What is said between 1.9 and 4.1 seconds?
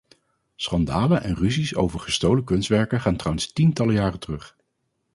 gestolen kunstwerken gaan trouwens tientallen